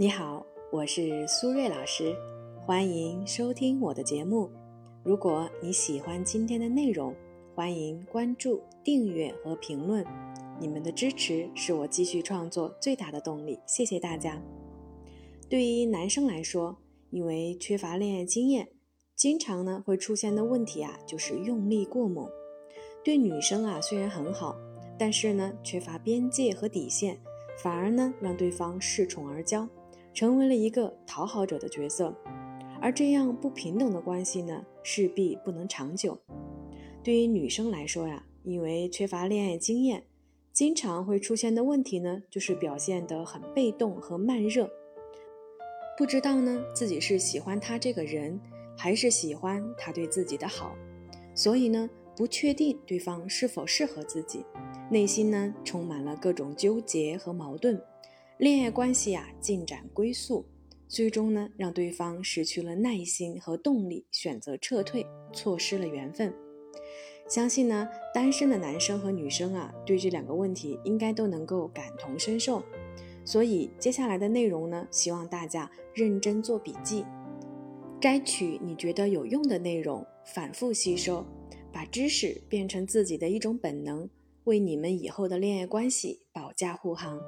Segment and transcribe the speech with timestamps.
[0.00, 2.14] 你好，我是苏瑞老师，
[2.64, 4.48] 欢迎收听我的节目。
[5.02, 7.12] 如果你喜欢今天的内容，
[7.52, 10.06] 欢迎关注、订阅和评论。
[10.60, 14.40] 你们的支持是我继续创作最大的动力，谢谢大家。
[15.48, 16.78] 对于男生来说，
[17.10, 18.68] 因为缺乏恋爱经验，
[19.16, 22.24] 经常呢会出现的问题啊，就是用力过猛。
[23.02, 24.54] 对女生啊虽然很好，
[24.96, 27.18] 但是呢缺乏边界和底线，
[27.60, 29.66] 反而呢让对方恃宠而骄。
[30.18, 32.12] 成为了一个讨好者的角色，
[32.80, 36.18] 而这样不平等的关系呢，势必不能长久。
[37.04, 40.02] 对于女生来说呀，因为缺乏恋爱经验，
[40.52, 44.68] 经常会出现的问题呢，就是表现得很被动和慢热，
[45.96, 48.40] 不知道呢自己是喜欢他这个人，
[48.76, 50.74] 还是喜欢他对自己的好，
[51.32, 54.44] 所以呢，不确定对方是否适合自己，
[54.90, 57.80] 内心呢充满了各种纠结和矛盾。
[58.38, 60.46] 恋爱关系呀，进展龟速，
[60.86, 66.32] 最终呢，让对方失去了耐心和动力，选择撤退，错失了缘分。
[67.28, 72.62] 相信呢，单身的男生和女生啊，对这两个问题应该都能够感同身受。
[73.24, 77.04] 所以接下来的内容呢，希望大家认真做笔记，
[78.00, 81.26] 摘取你觉得有用的内容，反复吸收，
[81.72, 84.08] 把知识变成自己的一种本能，
[84.44, 87.20] 为你们以后的恋爱关系保驾护航。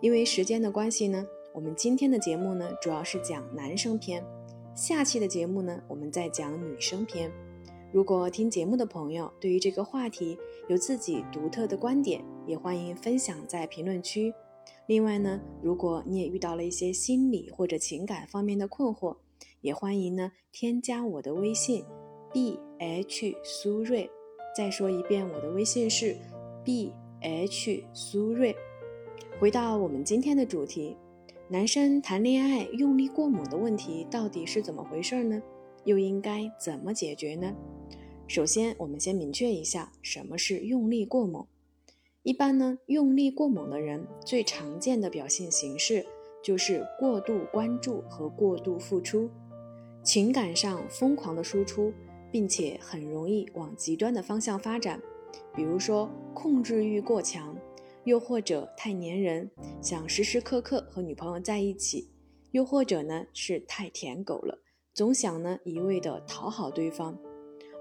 [0.00, 4.24] 因为时间的关系呢，我们今天的节目呢主要是讲男生篇，
[4.74, 7.30] 下期的节目呢我们再讲女生篇。
[7.92, 14.32] 如果听节目的朋友对于这个话题有自己独特的观点，也欢迎分享在评论区。
[14.86, 19.16] 另外呢，如果你也遇到了一些心理或者情感方面的困惑，
[19.60, 21.84] 也欢迎呢添加我的微信
[22.32, 24.10] b h 苏瑞。
[24.56, 26.16] 再说一遍，我的微信是
[26.64, 28.56] b h 苏瑞。
[29.40, 30.94] 回到我们今天的主题，
[31.48, 35.40] 男生谈恋爱用力过猛的问题到底是怎么回事呢？
[35.84, 37.50] 又应该怎么解决呢？
[38.28, 41.46] 首先，我们先明确一下什么是用力过猛。
[42.22, 46.04] 一般呢，用力过猛的人最常见的表现形式
[46.42, 49.30] 就是过度关注和过度付出，
[50.02, 51.94] 情感上疯狂的输出，
[52.30, 55.00] 并且很容易往极端的方向发展，
[55.56, 57.56] 比如说控制欲过强。
[58.04, 59.50] 又或者太粘人，
[59.82, 62.08] 想时时刻刻和女朋友在一起；
[62.52, 64.58] 又或者呢是太舔狗了，
[64.94, 67.18] 总想呢一味的讨好对方。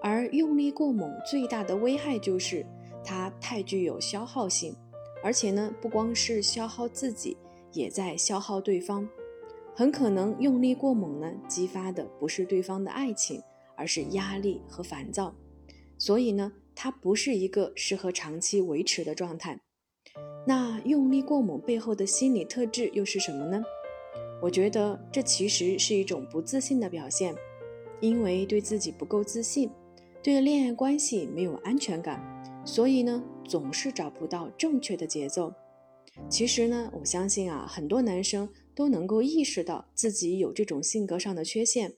[0.02, 2.66] 而用力过猛最大的危害就是
[3.04, 4.76] 它太具有消耗性，
[5.24, 7.38] 而且呢不光是消耗自己，
[7.74, 9.08] 也在消耗对方。
[9.76, 13.42] 很可能用力过猛呢激发的不是对方的爱情，
[13.78, 15.34] 而是压力和烦躁。
[15.98, 19.62] 所以呢它不是一个适合长期维持的状态。
[20.46, 23.64] 那用力过猛背后的心理特质又是什么呢？
[24.42, 27.36] 我觉得这其实是一种不自信的表现，
[28.00, 29.70] 因为对自己不够自信，
[30.24, 32.24] 对恋爱关系没有安全感，
[32.64, 35.54] 所以呢总是找不到正确的节奏。
[36.30, 41.94] 其实呢，我相信啊，很多男生都能够意识到自己有这种性格上的缺陷，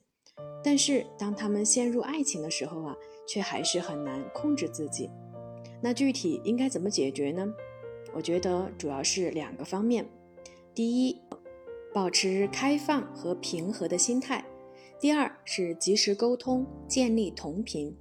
[0.64, 2.96] 但是当他们陷入爱情的时候啊，
[3.28, 5.10] 却还是很难控制自己。
[5.82, 7.52] 那具体应该怎么解决呢？
[8.14, 10.06] 我觉得主要是两个方面，
[10.76, 11.18] 第一，
[11.94, 14.44] 保持开放和平和的心态；
[15.00, 17.96] 第二是及时沟通，建立同频。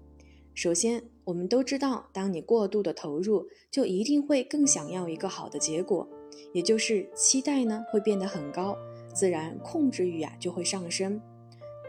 [0.54, 6.08] 首先，我们都知道，当你过度的投入，就一定会更想要一个好的结果，
[6.52, 8.76] 也就是期待呢会变得很高，
[9.14, 11.20] 自然控制欲啊就会上升。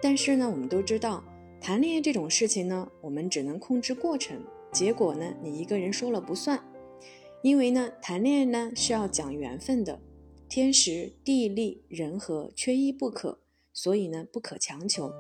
[0.02, 1.24] 但是呢，我们都知道，
[1.60, 6.64] 谈恋爱这种事情呢，我们只能控制过程，结果呢，你一个人说了不算。
[7.44, 10.00] 因为呢，谈恋爱呢是要讲缘分的，
[10.48, 13.40] 天时地利人和缺一不可，
[13.74, 15.12] 所以呢不可强求。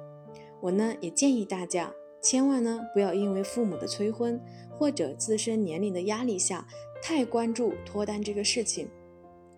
[0.61, 4.39] 我呢也建议大家，千万呢不要因为父母的催婚
[4.77, 6.67] 或者自身年龄的压力下，
[7.01, 8.87] 太关注脱单这个事情。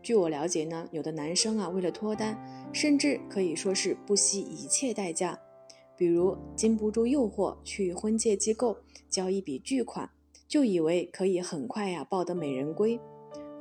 [0.01, 2.37] 据我了解呢，有的男生啊为了脱单，
[2.71, 5.37] 甚至可以说是不惜一切代价，
[5.97, 8.77] 比如经不住诱惑去婚介机构
[9.09, 10.09] 交一笔巨款。
[10.53, 12.99] 就以为可以很快呀抱得美人归，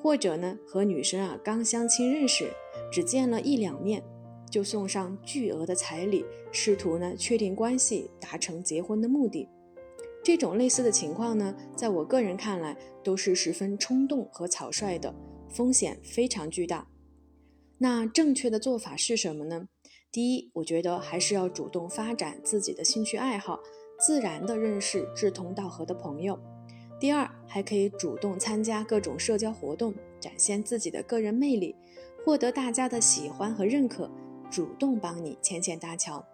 [0.03, 2.53] 或者呢和女生啊刚相亲认识，
[2.93, 4.05] 只见了一两面，
[4.50, 6.23] 就送上巨额的彩礼，
[6.53, 9.49] 试图呢确定关系，达成结婚的目的。
[10.23, 15.15] 这种类似的情况呢，在我个人看来都是十分冲动和草率的，
[15.49, 16.87] 风险非常巨大。
[17.79, 19.67] 那正确的做法是什么呢？
[20.11, 23.61] 第一，我觉得还是要主动发展自己的兴趣爱好，
[23.99, 26.39] 自然的认识志同道合的朋友。
[27.03, 31.75] 第二，还可以主动参加各种社交活动，展现自己的个人魅力，
[32.25, 34.09] 获得大家的喜欢和认可，
[34.49, 36.25] 主动帮你牵线搭桥。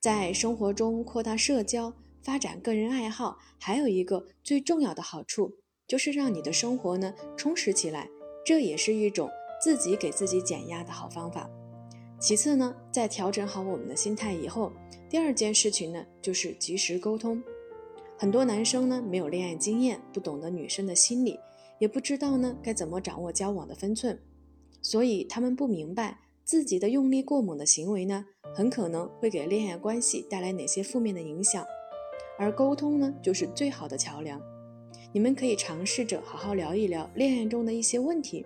[0.00, 5.52] 在生活中扩大社交、发展个人爱好，还有一个最重要的好处，
[5.86, 8.08] 就是让你的生活呢充实起来。
[8.44, 9.30] 这也是一种
[9.62, 11.48] 自己给自己减压的好方法。
[12.18, 14.72] 其次呢，在调整好我们的心态以后，
[15.08, 17.40] 第二件事情呢就是及时沟通。
[18.20, 21.40] 很多男生呢没有恋爱经验，不懂得女生的心理，
[21.78, 24.20] 也不知道呢该怎么掌握交往的分寸，
[24.82, 26.18] 所以他们不明白。
[26.44, 31.64] 自己的用力过猛的行为呢，很可能会给恋爱关系带来哪些负面的影响，
[32.38, 34.38] 而沟通呢，就是最好的桥梁。
[35.14, 38.44] 你们可以尝试着好好聊一聊恋爱中的一些问题。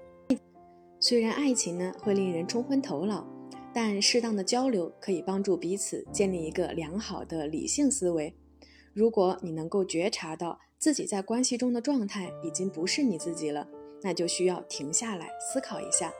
[1.01, 3.27] 虽然爱情呢会令人冲昏头脑，
[3.75, 8.33] 但适当的交流可以帮助彼此建立一个良好的理性思维。
[8.95, 13.69] 如果你能够觉察到自己在关系中的状态已经不是你自己了，
[14.01, 16.13] 那就需要停下来思考一下。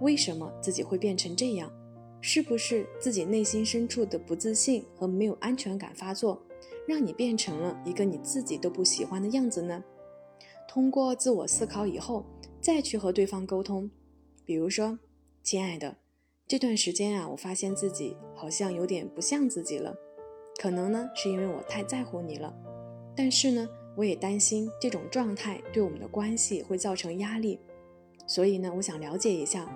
[0.00, 1.72] 为什么自己会变成这样？
[2.20, 6.42] 是不是自己内心深处的不自信和没有安全感发作，
[6.88, 9.84] 让你变成了一个你自己都不喜欢的样子呢？
[10.66, 12.24] 通过自我思考以后，
[12.60, 13.88] 再去和对方沟通。
[14.44, 14.98] 比如说，
[15.44, 15.98] 亲爱的，
[16.48, 19.96] 这段时间啊，我发现自己好像有点不像自己了。
[20.58, 22.52] 可能呢，是因为我太在乎你了。
[23.16, 27.60] 但是呢，我也担心这种状态对我们的关系会造成压力。
[28.26, 29.66] 所以呢，我想了解一下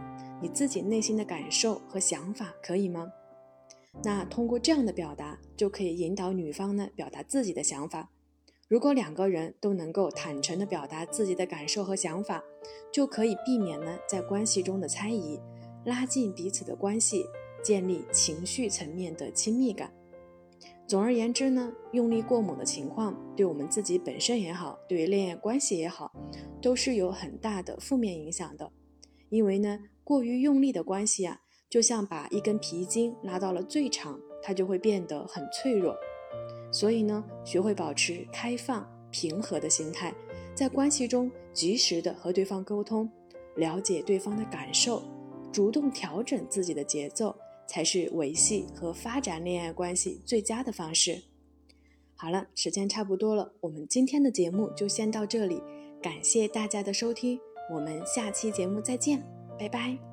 [0.42, 3.12] 你自己内心的感受和想法，可以吗？
[4.02, 8.10] 那通过这样的表达，就可以引导女方呢表达自己的想法。
[8.68, 12.42] 如果两个人都能够坦诚的表达自己的感受和想法，
[12.90, 15.38] 就可以避免呢在关系中的猜疑，
[15.84, 17.26] 拉近彼此的关系，
[17.62, 19.92] 建立情绪层面的亲密感。
[20.92, 26.12] 总而言之呢，用力过猛的情况，对我们自己本身也好，对于恋爱关系也好，
[26.60, 28.70] 都是有很大的负面影响的。
[29.30, 31.40] 因为呢，过于用力的关系啊，
[31.70, 35.96] 就像把一根皮筋拉到了最长，它就会变得很脆弱。
[36.70, 40.12] 所以呢，学会保持开放、平和的心态，
[40.54, 43.10] 在关系中及时的和对方沟通，
[43.56, 45.02] 了解对方的感受，
[45.50, 47.34] 主动调整自己的节奏。
[47.72, 51.22] 才是维系和发展恋爱关系最佳的方式。
[52.14, 55.62] 好了，时间差不多了，我们今天的节目就先到这里，
[56.02, 57.40] 感谢大家的收听，
[57.72, 59.24] 我们下期节目再见，
[59.58, 60.11] 拜拜。